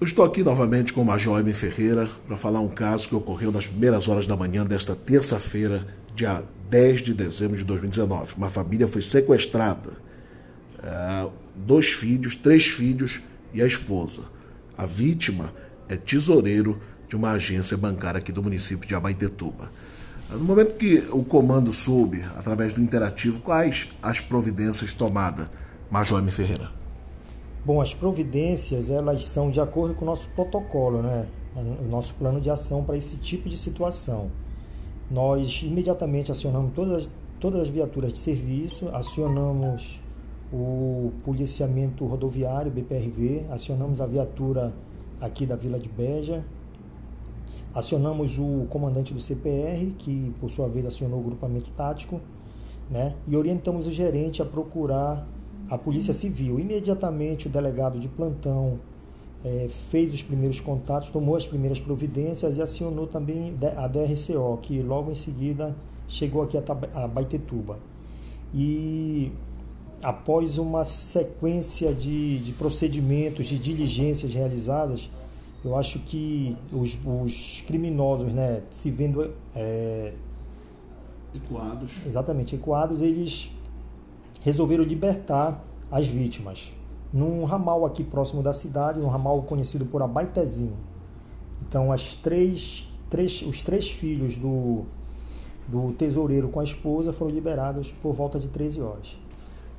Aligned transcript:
Eu 0.00 0.06
estou 0.06 0.24
aqui 0.24 0.42
novamente 0.42 0.94
com 0.94 1.02
o 1.02 1.04
Major 1.04 1.38
M. 1.40 1.52
Ferreira 1.52 2.08
para 2.26 2.34
falar 2.34 2.60
um 2.60 2.70
caso 2.70 3.06
que 3.06 3.14
ocorreu 3.14 3.52
nas 3.52 3.66
primeiras 3.66 4.08
horas 4.08 4.26
da 4.26 4.34
manhã 4.34 4.64
desta 4.64 4.96
terça-feira, 4.96 5.86
dia 6.16 6.42
10 6.70 7.02
de 7.02 7.12
dezembro 7.12 7.54
de 7.54 7.64
2019. 7.64 8.32
Uma 8.34 8.48
família 8.48 8.88
foi 8.88 9.02
sequestrada. 9.02 9.90
É, 10.82 11.28
dois 11.54 11.90
filhos, 11.90 12.34
três 12.34 12.66
filhos 12.66 13.20
e 13.52 13.60
a 13.60 13.66
esposa. 13.66 14.22
A 14.74 14.86
vítima 14.86 15.52
é 15.86 15.98
tesoureiro 15.98 16.80
de 17.06 17.14
uma 17.14 17.32
agência 17.32 17.76
bancária 17.76 18.20
aqui 18.20 18.32
do 18.32 18.42
município 18.42 18.88
de 18.88 18.94
Abaetetuba. 18.94 19.70
No 20.30 20.44
momento 20.44 20.76
que 20.76 21.04
o 21.10 21.22
comando 21.22 21.74
soube, 21.74 22.24
através 22.38 22.72
do 22.72 22.80
interativo, 22.80 23.40
quais 23.40 23.88
as 24.02 24.18
providências 24.18 24.94
tomadas, 24.94 25.46
Major 25.90 26.20
M. 26.20 26.30
Ferreira? 26.30 26.79
Bom, 27.62 27.78
as 27.78 27.92
providências 27.92 28.88
elas 28.88 29.26
são 29.26 29.50
de 29.50 29.60
acordo 29.60 29.94
com 29.94 30.02
o 30.02 30.06
nosso 30.06 30.30
protocolo, 30.30 31.02
né? 31.02 31.28
o 31.54 31.88
nosso 31.88 32.14
plano 32.14 32.40
de 32.40 32.48
ação 32.48 32.82
para 32.82 32.96
esse 32.96 33.18
tipo 33.18 33.50
de 33.50 33.56
situação. 33.56 34.30
Nós 35.10 35.62
imediatamente 35.62 36.32
acionamos 36.32 36.72
todas, 36.72 37.10
todas 37.38 37.60
as 37.60 37.68
viaturas 37.68 38.14
de 38.14 38.18
serviço, 38.18 38.88
acionamos 38.94 40.00
o 40.50 41.12
policiamento 41.22 42.06
rodoviário, 42.06 42.72
BPRV, 42.72 43.44
acionamos 43.50 44.00
a 44.00 44.06
viatura 44.06 44.72
aqui 45.20 45.44
da 45.44 45.54
Vila 45.54 45.78
de 45.78 45.88
Beja, 45.88 46.42
acionamos 47.74 48.38
o 48.38 48.66
comandante 48.70 49.12
do 49.12 49.20
CPR, 49.20 49.94
que 49.98 50.34
por 50.40 50.50
sua 50.50 50.66
vez 50.66 50.86
acionou 50.86 51.20
o 51.20 51.22
grupamento 51.22 51.70
tático, 51.76 52.22
né? 52.90 53.14
e 53.28 53.36
orientamos 53.36 53.86
o 53.86 53.92
gerente 53.92 54.40
a 54.40 54.46
procurar 54.46 55.26
a 55.70 55.78
Polícia 55.78 56.12
Civil. 56.12 56.58
Imediatamente 56.58 57.46
o 57.46 57.50
delegado 57.50 57.98
de 58.00 58.08
plantão 58.08 58.80
é, 59.44 59.68
fez 59.88 60.12
os 60.12 60.22
primeiros 60.22 60.60
contatos, 60.60 61.08
tomou 61.08 61.36
as 61.36 61.46
primeiras 61.46 61.78
providências 61.78 62.56
e 62.56 62.62
acionou 62.62 63.06
também 63.06 63.56
a 63.76 63.86
DRCO, 63.86 64.58
que 64.60 64.82
logo 64.82 65.10
em 65.12 65.14
seguida 65.14 65.74
chegou 66.08 66.42
aqui 66.42 66.58
a 66.58 67.06
Baitetuba. 67.06 67.78
E 68.52 69.30
após 70.02 70.58
uma 70.58 70.84
sequência 70.84 71.94
de, 71.94 72.38
de 72.38 72.52
procedimentos, 72.52 73.46
de 73.46 73.58
diligências 73.58 74.34
realizadas, 74.34 75.08
eu 75.64 75.76
acho 75.76 76.00
que 76.00 76.56
os, 76.72 76.98
os 77.04 77.62
criminosos, 77.66 78.32
né, 78.32 78.62
se 78.70 78.90
vendo 78.90 79.32
é, 79.54 80.14
ecoados, 81.34 81.92
exatamente 82.06 82.56
ecoados, 82.56 83.02
eles 83.02 83.52
resolveram 84.40 84.82
libertar 84.84 85.62
as 85.90 86.06
vítimas 86.06 86.72
num 87.12 87.44
ramal 87.44 87.84
aqui 87.84 88.04
próximo 88.04 88.42
da 88.42 88.52
cidade, 88.52 89.00
um 89.00 89.08
ramal 89.08 89.42
conhecido 89.42 89.84
por 89.84 90.02
Abaitezinho. 90.02 90.76
Então, 91.66 91.92
as 91.92 92.14
três, 92.14 92.88
três, 93.08 93.42
os 93.42 93.62
três 93.62 93.90
filhos 93.90 94.36
do, 94.36 94.84
do 95.66 95.92
tesoureiro 95.92 96.48
com 96.48 96.60
a 96.60 96.64
esposa 96.64 97.12
foram 97.12 97.32
liberados 97.32 97.92
por 98.02 98.14
volta 98.14 98.38
de 98.38 98.48
13 98.48 98.80
horas. 98.80 99.18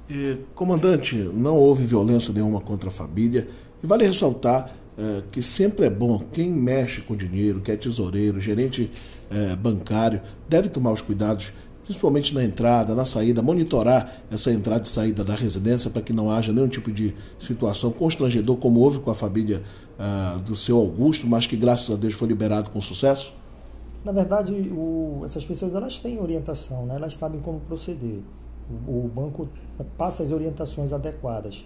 E, 0.09 0.39
comandante, 0.53 1.15
não 1.15 1.55
houve 1.55 1.85
violência 1.85 2.33
nenhuma 2.33 2.59
contra 2.59 2.89
a 2.89 2.91
família. 2.91 3.47
E 3.81 3.87
vale 3.87 4.05
ressaltar 4.05 4.75
é, 4.97 5.23
que 5.31 5.41
sempre 5.41 5.85
é 5.85 5.89
bom 5.89 6.19
quem 6.33 6.49
mexe 6.51 7.01
com 7.01 7.15
dinheiro, 7.15 7.61
que 7.61 7.71
é 7.71 7.77
tesoureiro, 7.77 8.39
gerente 8.39 8.91
é, 9.29 9.55
bancário, 9.55 10.21
deve 10.49 10.67
tomar 10.67 10.91
os 10.91 11.01
cuidados 11.01 11.53
principalmente 11.83 12.33
na 12.33 12.43
entrada, 12.43 12.95
na 12.95 13.05
saída, 13.05 13.41
monitorar 13.41 14.21
essa 14.31 14.51
entrada 14.51 14.83
e 14.83 14.87
saída 14.87 15.23
da 15.23 15.35
residência 15.35 15.89
para 15.89 16.01
que 16.01 16.13
não 16.13 16.29
haja 16.29 16.53
nenhum 16.53 16.67
tipo 16.67 16.91
de 16.91 17.13
situação 17.37 17.91
constrangedor, 17.91 18.57
como 18.57 18.79
houve 18.79 18.99
com 18.99 19.11
a 19.11 19.15
família 19.15 19.61
uh, 19.99 20.39
do 20.39 20.55
seu 20.55 20.77
Augusto, 20.77 21.27
mas 21.27 21.45
que 21.45 21.57
graças 21.57 21.93
a 21.93 21.97
Deus 21.97 22.13
foi 22.13 22.27
liberado 22.27 22.69
com 22.69 22.79
sucesso? 22.79 23.33
Na 24.03 24.11
verdade, 24.11 24.53
o, 24.71 25.21
essas 25.25 25.45
pessoas 25.45 25.75
elas 25.75 25.99
têm 25.99 26.19
orientação, 26.19 26.85
né? 26.85 26.95
elas 26.95 27.15
sabem 27.15 27.39
como 27.39 27.59
proceder. 27.59 28.19
O, 28.87 29.05
o 29.05 29.11
banco 29.13 29.47
passa 29.97 30.23
as 30.23 30.31
orientações 30.31 30.91
adequadas. 30.91 31.65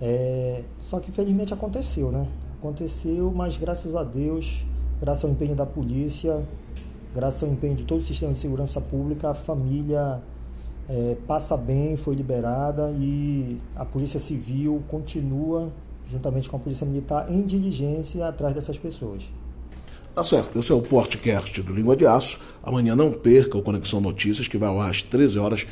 É, 0.00 0.62
só 0.78 1.00
que 1.00 1.10
infelizmente 1.10 1.52
aconteceu, 1.52 2.12
né? 2.12 2.26
Aconteceu, 2.58 3.32
mas 3.34 3.56
graças 3.56 3.96
a 3.96 4.04
Deus, 4.04 4.64
graças 5.00 5.24
ao 5.24 5.30
empenho 5.30 5.56
da 5.56 5.66
polícia, 5.66 6.44
graças 7.14 7.42
ao 7.42 7.48
empenho 7.48 7.76
de 7.76 7.84
todo 7.84 8.00
o 8.00 8.02
sistema 8.02 8.32
de 8.32 8.38
segurança 8.38 8.80
pública, 8.80 9.30
a 9.30 9.34
família 9.34 10.20
é, 10.88 11.16
passa 11.26 11.56
bem, 11.56 11.96
foi 11.96 12.14
liberada 12.14 12.90
e 12.98 13.58
a 13.76 13.84
Polícia 13.84 14.18
Civil 14.18 14.82
continua, 14.88 15.70
juntamente 16.10 16.48
com 16.48 16.56
a 16.56 16.60
Polícia 16.60 16.86
Militar, 16.86 17.26
em 17.30 17.42
diligência 17.42 18.26
atrás 18.26 18.54
dessas 18.54 18.78
pessoas. 18.78 19.24
Tá 20.14 20.24
certo, 20.24 20.58
esse 20.58 20.72
é 20.72 20.74
o 20.74 20.82
Portcast 20.82 21.62
do 21.62 21.72
Língua 21.72 21.94
de 21.94 22.04
Aço. 22.04 22.40
Amanhã 22.62 22.96
não 22.96 23.12
perca 23.12 23.56
o 23.56 23.62
Conexão 23.62 24.00
Notícias, 24.00 24.48
que 24.48 24.58
vai 24.58 24.68
ao 24.68 24.80
ar 24.80 24.90
às 24.90 25.02
13 25.02 25.38
horas 25.38 25.66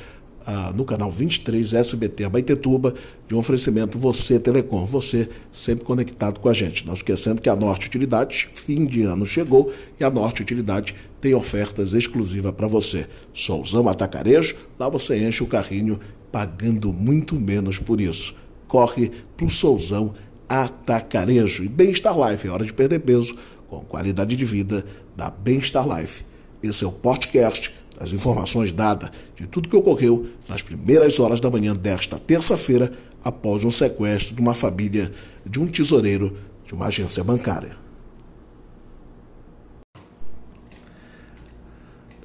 ah, 0.46 0.72
no 0.72 0.84
canal 0.84 1.10
23 1.10 1.74
SBT 1.74 2.22
Abaitetuba, 2.22 2.94
de 3.26 3.34
um 3.34 3.38
oferecimento 3.38 3.98
Você 3.98 4.38
Telecom. 4.38 4.84
Você 4.84 5.28
sempre 5.50 5.84
conectado 5.84 6.38
com 6.38 6.48
a 6.48 6.52
gente. 6.52 6.86
Não 6.86 6.94
esquecendo 6.94 7.42
que 7.42 7.48
a 7.48 7.56
Norte 7.56 7.88
Utilidades, 7.88 8.48
fim 8.54 8.86
de 8.86 9.02
ano 9.02 9.26
chegou 9.26 9.72
e 9.98 10.04
a 10.04 10.10
Norte 10.10 10.42
Utilidade 10.42 10.94
tem 11.26 11.34
ofertas 11.34 11.92
exclusivas 11.92 12.52
para 12.52 12.68
você. 12.68 13.08
Souzão 13.34 13.88
Atacarejo, 13.88 14.54
lá 14.78 14.88
você 14.88 15.18
enche 15.26 15.42
o 15.42 15.46
carrinho 15.48 15.98
pagando 16.30 16.92
muito 16.92 17.34
menos 17.34 17.80
por 17.80 18.00
isso. 18.00 18.32
Corre 18.68 19.10
pro 19.36 19.50
Souzão 19.50 20.14
Atacarejo. 20.48 21.64
E 21.64 21.68
Bem-Estar 21.68 22.14
Life, 22.16 22.46
é 22.46 22.50
hora 22.50 22.64
de 22.64 22.72
perder 22.72 23.00
peso 23.00 23.36
com 23.68 23.80
qualidade 23.80 24.36
de 24.36 24.44
vida 24.44 24.84
da 25.16 25.28
Bem-Estar 25.28 25.84
Life. 25.98 26.24
Esse 26.62 26.84
é 26.84 26.86
o 26.86 26.92
podcast 26.92 27.74
das 27.98 28.12
informações 28.12 28.70
dadas 28.70 29.10
de 29.34 29.48
tudo 29.48 29.68
que 29.68 29.74
ocorreu 29.74 30.28
nas 30.48 30.62
primeiras 30.62 31.18
horas 31.18 31.40
da 31.40 31.50
manhã 31.50 31.74
desta 31.74 32.20
terça-feira, 32.20 32.92
após 33.24 33.64
um 33.64 33.70
sequestro 33.72 34.36
de 34.36 34.40
uma 34.40 34.54
família 34.54 35.10
de 35.44 35.58
um 35.58 35.66
tesoureiro 35.66 36.36
de 36.64 36.72
uma 36.72 36.86
agência 36.86 37.24
bancária. 37.24 37.85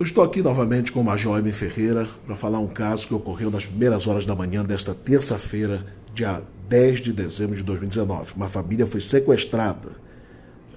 Eu 0.01 0.03
estou 0.03 0.23
aqui 0.23 0.41
novamente 0.41 0.91
com 0.91 0.99
o 0.99 1.03
Major 1.03 1.37
M. 1.37 1.51
Ferreira 1.51 2.09
para 2.25 2.35
falar 2.35 2.57
um 2.57 2.67
caso 2.67 3.07
que 3.07 3.13
ocorreu 3.13 3.51
nas 3.51 3.67
primeiras 3.67 4.07
horas 4.07 4.25
da 4.25 4.35
manhã 4.35 4.65
desta 4.65 4.95
terça-feira, 4.95 5.85
dia 6.11 6.41
10 6.67 7.01
de 7.01 7.13
dezembro 7.13 7.55
de 7.55 7.61
2019. 7.61 8.33
Uma 8.35 8.49
família 8.49 8.87
foi 8.87 8.99
sequestrada. 8.99 9.91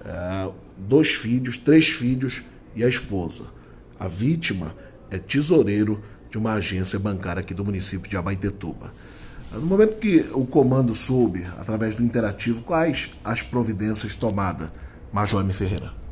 É, 0.04 0.50
dois 0.76 1.14
filhos, 1.14 1.56
três 1.56 1.88
filhos 1.88 2.42
e 2.76 2.84
a 2.84 2.86
esposa. 2.86 3.44
A 3.98 4.08
vítima 4.08 4.76
é 5.10 5.16
tesoureiro 5.16 6.02
de 6.30 6.36
uma 6.36 6.52
agência 6.52 6.98
bancária 6.98 7.40
aqui 7.40 7.54
do 7.54 7.64
município 7.64 8.10
de 8.10 8.18
Abaetetuba. 8.18 8.92
No 9.50 9.62
momento 9.62 9.96
que 9.96 10.26
o 10.34 10.44
comando 10.44 10.94
soube, 10.94 11.46
através 11.58 11.94
do 11.94 12.02
interativo, 12.02 12.60
quais 12.60 13.08
as 13.24 13.42
providências 13.42 14.14
tomadas, 14.14 14.68
Major 15.10 15.40
M. 15.40 15.50
Ferreira? 15.50 16.03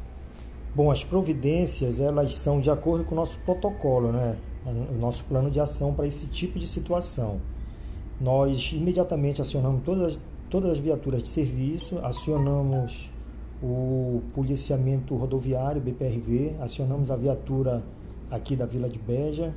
Bom, 0.74 0.90
as 0.90 1.04
providências 1.04 2.00
elas 2.00 2.34
são 2.34 2.58
de 2.58 2.70
acordo 2.70 3.04
com 3.04 3.14
o 3.14 3.16
nosso 3.16 3.38
protocolo, 3.40 4.10
né? 4.10 4.38
o 4.64 4.98
nosso 4.98 5.22
plano 5.24 5.50
de 5.50 5.60
ação 5.60 5.92
para 5.92 6.06
esse 6.06 6.26
tipo 6.28 6.58
de 6.58 6.66
situação. 6.66 7.42
Nós 8.18 8.72
imediatamente 8.72 9.42
acionamos 9.42 9.82
todas, 9.84 10.18
todas 10.48 10.70
as 10.70 10.78
viaturas 10.78 11.22
de 11.22 11.28
serviço, 11.28 11.98
acionamos 11.98 13.12
o 13.62 14.22
policiamento 14.34 15.14
rodoviário, 15.14 15.78
BPRV, 15.78 16.56
acionamos 16.58 17.10
a 17.10 17.16
viatura 17.16 17.82
aqui 18.30 18.56
da 18.56 18.64
Vila 18.64 18.88
de 18.88 18.98
Beja, 18.98 19.54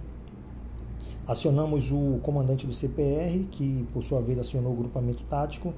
acionamos 1.26 1.92
o 1.92 2.20
comandante 2.24 2.68
do 2.68 2.74
CPR, 2.74 3.48
que 3.52 3.88
por 3.94 4.04
sua 4.04 4.22
vez 4.22 4.38
acionou 4.38 4.74
o 4.74 4.76
grupamento 4.76 5.24
tático, 5.30 5.74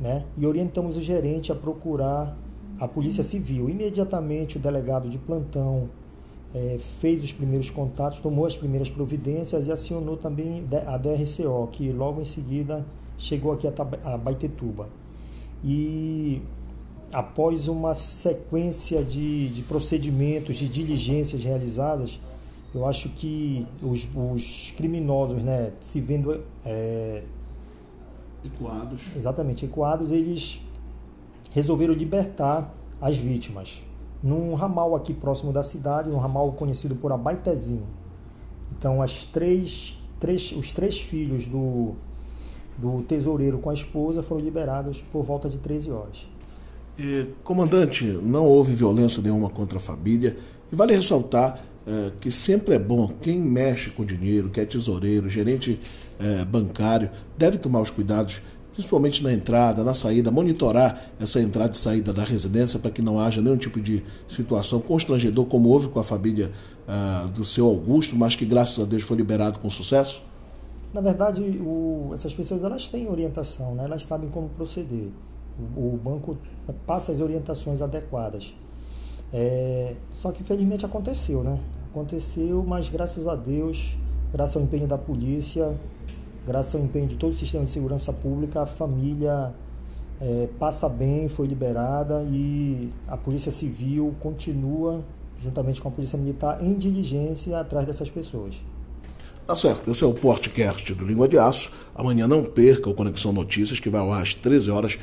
né? 0.00 0.24
e 0.38 0.46
orientamos 0.46 0.96
o 0.96 1.02
gerente 1.02 1.52
a 1.52 1.54
procurar 1.54 2.34
a 2.82 2.88
Polícia 2.88 3.22
Civil. 3.22 3.70
Imediatamente 3.70 4.56
o 4.56 4.60
delegado 4.60 5.08
de 5.08 5.16
plantão 5.16 5.88
é, 6.52 6.80
fez 6.98 7.22
os 7.22 7.32
primeiros 7.32 7.70
contatos, 7.70 8.18
tomou 8.18 8.44
as 8.44 8.56
primeiras 8.56 8.90
providências 8.90 9.68
e 9.68 9.72
acionou 9.72 10.16
também 10.16 10.64
a 10.84 10.96
DRCO, 10.96 11.68
que 11.70 11.92
logo 11.92 12.20
em 12.20 12.24
seguida 12.24 12.84
chegou 13.16 13.52
aqui 13.52 13.68
a 13.68 14.18
Baitetuba. 14.18 14.88
E 15.64 16.42
após 17.12 17.68
uma 17.68 17.94
sequência 17.94 19.04
de, 19.04 19.48
de 19.50 19.62
procedimentos, 19.62 20.56
de 20.56 20.68
diligências 20.68 21.44
realizadas, 21.44 22.18
eu 22.74 22.84
acho 22.84 23.10
que 23.10 23.64
os, 23.80 24.08
os 24.12 24.72
criminosos, 24.76 25.40
né, 25.40 25.72
se 25.80 26.00
vendo 26.00 26.42
é, 26.64 27.22
ecoados, 28.44 29.02
exatamente 29.14 29.66
ecoados, 29.66 30.10
eles 30.10 30.60
resolveram 31.52 31.94
libertar 31.94 32.74
as 33.00 33.16
vítimas 33.16 33.82
num 34.22 34.54
ramal 34.54 34.94
aqui 34.94 35.12
próximo 35.12 35.52
da 35.52 35.62
cidade, 35.62 36.08
um 36.08 36.16
ramal 36.16 36.52
conhecido 36.52 36.94
por 36.94 37.10
Abaitezinho. 37.12 37.86
Então, 38.70 39.02
as 39.02 39.24
três, 39.24 39.98
três, 40.20 40.52
os 40.52 40.70
três 40.70 41.00
filhos 41.00 41.44
do, 41.46 41.94
do 42.78 43.02
tesoureiro 43.02 43.58
com 43.58 43.68
a 43.68 43.74
esposa 43.74 44.22
foram 44.22 44.40
liberados 44.40 45.02
por 45.12 45.24
volta 45.24 45.48
de 45.48 45.58
13 45.58 45.90
horas. 45.90 46.28
E, 46.98 47.26
comandante, 47.42 48.04
não 48.04 48.46
houve 48.46 48.74
violência 48.74 49.20
nenhuma 49.22 49.50
contra 49.50 49.78
a 49.78 49.80
família. 49.80 50.36
E 50.70 50.76
vale 50.76 50.94
ressaltar 50.94 51.60
é, 51.86 52.12
que 52.20 52.30
sempre 52.30 52.74
é 52.74 52.78
bom, 52.78 53.08
quem 53.20 53.38
mexe 53.40 53.90
com 53.90 54.04
dinheiro, 54.04 54.50
que 54.50 54.60
é 54.60 54.64
tesoureiro, 54.64 55.28
gerente 55.28 55.80
é, 56.18 56.44
bancário, 56.44 57.10
deve 57.36 57.58
tomar 57.58 57.80
os 57.80 57.90
cuidados, 57.90 58.40
principalmente 58.72 59.22
na 59.22 59.32
entrada, 59.32 59.84
na 59.84 59.94
saída, 59.94 60.30
monitorar 60.30 61.10
essa 61.20 61.40
entrada 61.40 61.72
e 61.72 61.76
saída 61.76 62.12
da 62.12 62.24
residência 62.24 62.78
para 62.78 62.90
que 62.90 63.02
não 63.02 63.18
haja 63.18 63.40
nenhum 63.40 63.56
tipo 63.56 63.80
de 63.80 64.02
situação 64.26 64.80
constrangedor, 64.80 65.44
como 65.46 65.68
houve 65.68 65.88
com 65.88 66.00
a 66.00 66.04
família 66.04 66.50
uh, 66.88 67.28
do 67.28 67.44
seu 67.44 67.66
Augusto, 67.66 68.16
mas 68.16 68.34
que 68.34 68.44
graças 68.44 68.82
a 68.82 68.86
Deus 68.86 69.02
foi 69.02 69.16
liberado 69.16 69.58
com 69.58 69.68
sucesso? 69.68 70.22
Na 70.92 71.00
verdade, 71.00 71.42
o, 71.60 72.10
essas 72.12 72.34
pessoas 72.34 72.62
elas 72.62 72.88
têm 72.88 73.08
orientação, 73.08 73.74
né? 73.74 73.84
elas 73.84 74.04
sabem 74.04 74.28
como 74.28 74.48
proceder. 74.50 75.08
O, 75.76 75.94
o 75.94 76.00
banco 76.02 76.36
passa 76.86 77.12
as 77.12 77.20
orientações 77.20 77.80
adequadas. 77.80 78.54
É, 79.32 79.94
só 80.10 80.30
que 80.30 80.42
infelizmente 80.42 80.84
aconteceu, 80.84 81.42
né? 81.42 81.58
Aconteceu, 81.90 82.62
mas 82.66 82.88
graças 82.88 83.26
a 83.26 83.34
Deus, 83.34 83.96
graças 84.32 84.56
ao 84.56 84.62
empenho 84.62 84.86
da 84.86 84.98
polícia, 84.98 85.74
graças 86.46 86.74
ao 86.74 86.80
empenho 86.80 87.06
de 87.06 87.16
todo 87.16 87.32
o 87.32 87.34
sistema 87.34 87.64
de 87.64 87.70
segurança 87.70 88.12
pública, 88.12 88.62
a 88.62 88.66
família 88.66 89.52
é, 90.20 90.48
passa 90.58 90.88
bem, 90.88 91.28
foi 91.28 91.46
liberada 91.46 92.22
e 92.28 92.90
a 93.08 93.16
Polícia 93.16 93.50
Civil 93.50 94.14
continua, 94.20 95.04
juntamente 95.42 95.80
com 95.80 95.88
a 95.88 95.90
Polícia 95.90 96.18
Militar, 96.18 96.62
em 96.62 96.74
diligência 96.74 97.58
atrás 97.58 97.86
dessas 97.86 98.10
pessoas. 98.10 98.62
Tá 99.46 99.56
certo, 99.56 99.90
esse 99.90 100.04
é 100.04 100.06
o 100.06 100.14
podcast 100.14 100.94
do 100.94 101.04
Língua 101.04 101.26
de 101.26 101.36
Aço. 101.36 101.72
Amanhã 101.94 102.28
não 102.28 102.44
perca 102.44 102.88
o 102.88 102.94
Conexão 102.94 103.32
Notícias, 103.32 103.80
que 103.80 103.90
vai 103.90 104.00
ar 104.08 104.22
às 104.22 104.34
13 104.34 104.70
horas 104.70 104.98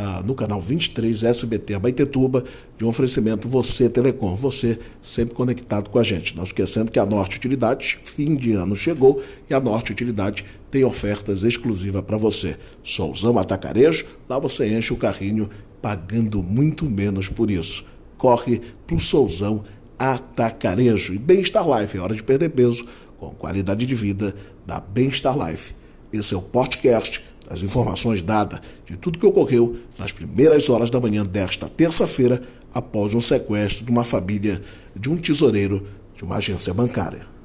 ah, 0.00 0.22
no 0.24 0.32
canal 0.32 0.60
23 0.60 1.24
SBT 1.24 1.74
Abaitetuba, 1.74 2.44
de 2.76 2.84
um 2.84 2.88
oferecimento 2.88 3.48
Você 3.48 3.88
Telecom. 3.88 4.32
Você 4.36 4.78
sempre 5.02 5.34
conectado 5.34 5.90
com 5.90 5.98
a 5.98 6.04
gente. 6.04 6.36
Não 6.36 6.44
esquecendo 6.44 6.92
que 6.92 7.00
a 7.00 7.04
Norte 7.04 7.36
Utilidades, 7.36 7.98
fim 8.04 8.36
de 8.36 8.52
ano 8.52 8.76
chegou 8.76 9.20
e 9.50 9.54
a 9.54 9.58
Norte 9.58 9.90
Utilidade 9.90 10.44
tem 10.70 10.84
ofertas 10.84 11.42
exclusivas 11.42 12.00
para 12.02 12.16
você. 12.16 12.56
Souzão 12.80 13.36
Atacarejo, 13.40 14.06
lá 14.28 14.38
você 14.38 14.72
enche 14.72 14.92
o 14.92 14.96
carrinho 14.96 15.50
pagando 15.82 16.44
muito 16.44 16.88
menos 16.88 17.28
por 17.28 17.50
isso. 17.50 17.84
Corre 18.16 18.60
pro 18.86 19.00
Souzão 19.00 19.64
Atacarejo. 19.98 21.12
E 21.12 21.18
Bem-Estar 21.18 21.66
Life, 21.66 21.96
é 21.96 22.00
hora 22.00 22.14
de 22.14 22.22
perder 22.22 22.50
peso 22.50 22.86
com 23.18 23.30
qualidade 23.30 23.84
de 23.84 23.94
vida 23.96 24.32
da 24.64 24.78
Bem-Estar 24.78 25.36
Life. 25.36 25.74
Esse 26.12 26.34
é 26.34 26.36
o 26.36 26.42
podcast 26.42 27.20
das 27.48 27.62
informações 27.62 28.20
dadas 28.20 28.60
de 28.84 28.96
tudo 28.96 29.18
que 29.18 29.26
ocorreu 29.26 29.76
nas 29.98 30.12
primeiras 30.12 30.68
horas 30.68 30.90
da 30.90 31.00
manhã 31.00 31.24
desta 31.24 31.68
terça-feira, 31.68 32.42
após 32.72 33.14
um 33.14 33.20
sequestro 33.20 33.86
de 33.86 33.90
uma 33.90 34.04
família 34.04 34.60
de 34.94 35.08
um 35.08 35.16
tesoureiro 35.16 35.86
de 36.14 36.22
uma 36.22 36.36
agência 36.36 36.74
bancária. 36.74 37.37